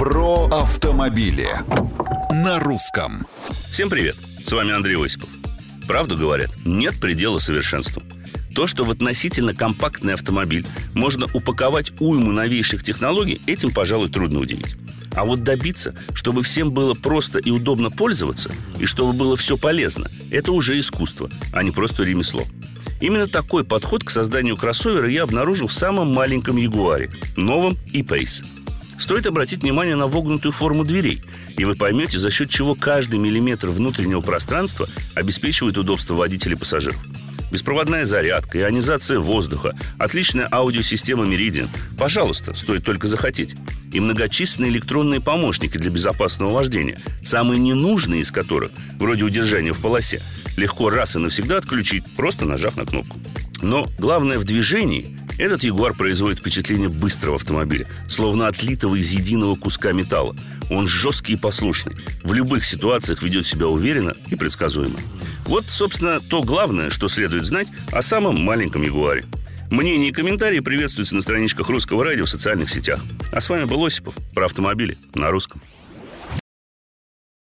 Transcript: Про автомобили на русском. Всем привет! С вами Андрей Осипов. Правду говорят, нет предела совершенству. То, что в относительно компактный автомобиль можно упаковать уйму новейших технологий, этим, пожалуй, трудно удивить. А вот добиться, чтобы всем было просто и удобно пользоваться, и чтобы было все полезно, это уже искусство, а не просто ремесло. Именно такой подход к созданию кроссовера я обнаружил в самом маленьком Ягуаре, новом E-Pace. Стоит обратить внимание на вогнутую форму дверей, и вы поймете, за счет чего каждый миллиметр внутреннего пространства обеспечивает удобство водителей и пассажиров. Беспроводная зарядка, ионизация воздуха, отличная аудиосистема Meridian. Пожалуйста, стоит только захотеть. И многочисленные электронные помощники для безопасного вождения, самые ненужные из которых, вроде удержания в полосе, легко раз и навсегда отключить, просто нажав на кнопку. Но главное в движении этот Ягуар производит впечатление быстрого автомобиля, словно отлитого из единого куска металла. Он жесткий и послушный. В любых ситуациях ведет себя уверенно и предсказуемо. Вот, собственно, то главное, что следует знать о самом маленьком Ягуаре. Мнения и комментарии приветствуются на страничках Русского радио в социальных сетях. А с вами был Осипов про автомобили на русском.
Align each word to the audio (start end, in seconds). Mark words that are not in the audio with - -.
Про 0.00 0.46
автомобили 0.46 1.46
на 2.30 2.58
русском. 2.58 3.26
Всем 3.70 3.90
привет! 3.90 4.16
С 4.46 4.50
вами 4.50 4.72
Андрей 4.72 4.96
Осипов. 4.96 5.28
Правду 5.86 6.16
говорят, 6.16 6.48
нет 6.64 6.98
предела 6.98 7.36
совершенству. 7.36 8.02
То, 8.54 8.66
что 8.66 8.84
в 8.84 8.90
относительно 8.90 9.54
компактный 9.54 10.14
автомобиль 10.14 10.66
можно 10.94 11.26
упаковать 11.34 11.92
уйму 12.00 12.32
новейших 12.32 12.82
технологий, 12.82 13.42
этим, 13.46 13.72
пожалуй, 13.72 14.08
трудно 14.08 14.38
удивить. 14.38 14.74
А 15.12 15.26
вот 15.26 15.42
добиться, 15.42 15.94
чтобы 16.14 16.42
всем 16.42 16.70
было 16.70 16.94
просто 16.94 17.38
и 17.38 17.50
удобно 17.50 17.90
пользоваться, 17.90 18.50
и 18.78 18.86
чтобы 18.86 19.12
было 19.12 19.36
все 19.36 19.58
полезно, 19.58 20.10
это 20.30 20.52
уже 20.52 20.80
искусство, 20.80 21.28
а 21.52 21.62
не 21.62 21.72
просто 21.72 22.04
ремесло. 22.04 22.46
Именно 23.02 23.26
такой 23.26 23.64
подход 23.64 24.02
к 24.02 24.08
созданию 24.08 24.56
кроссовера 24.56 25.10
я 25.10 25.24
обнаружил 25.24 25.66
в 25.66 25.74
самом 25.74 26.14
маленьком 26.14 26.56
Ягуаре, 26.56 27.10
новом 27.36 27.76
E-Pace. 27.92 28.46
Стоит 29.00 29.26
обратить 29.26 29.62
внимание 29.62 29.96
на 29.96 30.06
вогнутую 30.06 30.52
форму 30.52 30.84
дверей, 30.84 31.22
и 31.56 31.64
вы 31.64 31.74
поймете, 31.74 32.18
за 32.18 32.30
счет 32.30 32.50
чего 32.50 32.74
каждый 32.74 33.18
миллиметр 33.18 33.70
внутреннего 33.70 34.20
пространства 34.20 34.86
обеспечивает 35.14 35.78
удобство 35.78 36.14
водителей 36.14 36.54
и 36.54 36.58
пассажиров. 36.58 37.02
Беспроводная 37.50 38.04
зарядка, 38.04 38.60
ионизация 38.60 39.18
воздуха, 39.18 39.74
отличная 39.98 40.46
аудиосистема 40.52 41.24
Meridian. 41.24 41.68
Пожалуйста, 41.98 42.54
стоит 42.54 42.84
только 42.84 43.08
захотеть. 43.08 43.56
И 43.90 43.98
многочисленные 43.98 44.70
электронные 44.70 45.20
помощники 45.20 45.78
для 45.78 45.90
безопасного 45.90 46.52
вождения, 46.52 47.00
самые 47.24 47.58
ненужные 47.58 48.20
из 48.20 48.30
которых, 48.30 48.70
вроде 48.98 49.24
удержания 49.24 49.72
в 49.72 49.80
полосе, 49.80 50.20
легко 50.58 50.90
раз 50.90 51.16
и 51.16 51.18
навсегда 51.18 51.56
отключить, 51.56 52.04
просто 52.16 52.44
нажав 52.44 52.76
на 52.76 52.84
кнопку. 52.84 53.18
Но 53.62 53.88
главное 53.98 54.38
в 54.38 54.44
движении 54.44 55.16
этот 55.40 55.64
Ягуар 55.64 55.94
производит 55.94 56.38
впечатление 56.38 56.88
быстрого 56.88 57.36
автомобиля, 57.36 57.86
словно 58.08 58.46
отлитого 58.46 58.96
из 58.96 59.10
единого 59.10 59.56
куска 59.56 59.92
металла. 59.92 60.36
Он 60.70 60.86
жесткий 60.86 61.32
и 61.32 61.36
послушный. 61.36 61.96
В 62.22 62.32
любых 62.32 62.64
ситуациях 62.64 63.22
ведет 63.22 63.46
себя 63.46 63.66
уверенно 63.66 64.14
и 64.28 64.36
предсказуемо. 64.36 64.98
Вот, 65.46 65.64
собственно, 65.64 66.20
то 66.20 66.42
главное, 66.42 66.90
что 66.90 67.08
следует 67.08 67.46
знать 67.46 67.68
о 67.90 68.02
самом 68.02 68.40
маленьком 68.40 68.82
Ягуаре. 68.82 69.24
Мнения 69.70 70.08
и 70.08 70.12
комментарии 70.12 70.60
приветствуются 70.60 71.14
на 71.14 71.20
страничках 71.20 71.68
Русского 71.68 72.04
радио 72.04 72.24
в 72.24 72.30
социальных 72.30 72.70
сетях. 72.70 73.00
А 73.32 73.40
с 73.40 73.48
вами 73.48 73.64
был 73.64 73.84
Осипов 73.84 74.14
про 74.34 74.46
автомобили 74.46 74.98
на 75.14 75.30
русском. 75.30 75.62